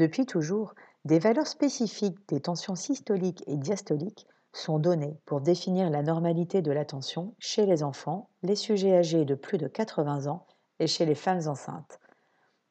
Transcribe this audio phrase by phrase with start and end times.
[0.00, 6.02] Depuis toujours, des valeurs spécifiques des tensions systoliques et diastoliques sont données pour définir la
[6.02, 10.46] normalité de la tension chez les enfants, les sujets âgés de plus de 80 ans
[10.78, 12.00] et chez les femmes enceintes.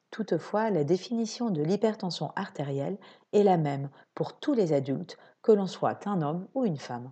[0.09, 2.97] Toutefois, la définition de l'hypertension artérielle
[3.31, 7.11] est la même pour tous les adultes, que l'on soit un homme ou une femme.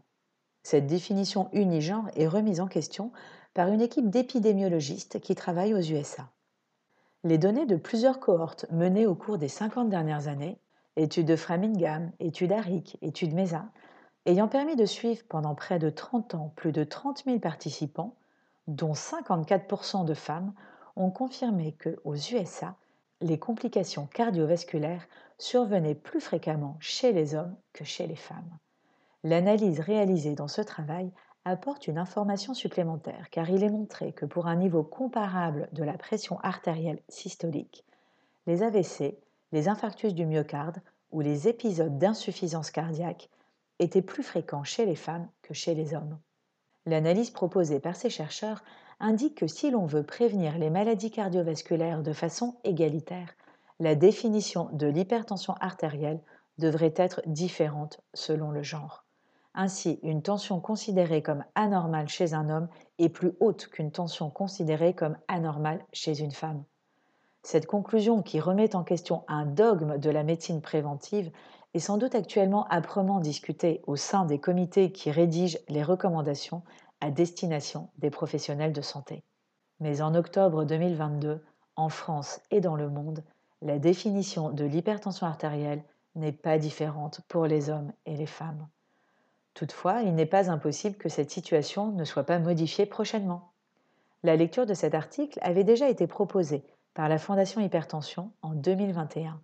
[0.64, 3.12] Cette définition unigenre est remise en question
[3.54, 6.32] par une équipe d'épidémiologistes qui travaillent aux USA.
[7.28, 10.58] Les données de plusieurs cohortes menées au cours des 50 dernières années,
[10.96, 13.66] études de Framingham, études ARIC, études MESA,
[14.26, 18.16] ayant permis de suivre pendant près de 30 ans plus de 30 000 participants,
[18.68, 20.54] dont 54% de femmes,
[20.96, 22.78] ont confirmé que aux USA,
[23.20, 25.06] les complications cardiovasculaires
[25.38, 28.58] survenaient plus fréquemment chez les hommes que chez les femmes.
[29.26, 31.12] L'analyse réalisée dans ce travail
[31.50, 35.98] apporte une information supplémentaire car il est montré que pour un niveau comparable de la
[35.98, 37.86] pression artérielle systolique,
[38.46, 39.18] les AVC,
[39.52, 43.30] les infarctus du myocarde ou les épisodes d'insuffisance cardiaque
[43.80, 46.20] étaient plus fréquents chez les femmes que chez les hommes.
[46.86, 48.64] L'analyse proposée par ces chercheurs
[49.00, 53.34] indique que si l'on veut prévenir les maladies cardiovasculaires de façon égalitaire,
[53.80, 56.22] la définition de l'hypertension artérielle
[56.58, 59.07] devrait être différente selon le genre.
[59.60, 62.68] Ainsi, une tension considérée comme anormale chez un homme
[63.00, 66.64] est plus haute qu'une tension considérée comme anormale chez une femme.
[67.42, 71.32] Cette conclusion, qui remet en question un dogme de la médecine préventive,
[71.74, 76.62] est sans doute actuellement âprement discutée au sein des comités qui rédigent les recommandations
[77.02, 79.24] à destination des professionnels de santé.
[79.80, 81.44] Mais en octobre 2022,
[81.78, 83.24] en France et dans le monde,
[83.64, 88.68] la définition de l'hypertension artérielle n'est pas différente pour les hommes et les femmes.
[89.58, 93.50] Toutefois, il n'est pas impossible que cette situation ne soit pas modifiée prochainement.
[94.22, 96.64] La lecture de cet article avait déjà été proposée
[96.94, 99.42] par la Fondation Hypertension en 2021.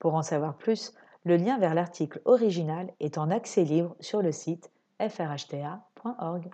[0.00, 4.32] Pour en savoir plus, le lien vers l'article original est en accès libre sur le
[4.32, 6.50] site frhta.org.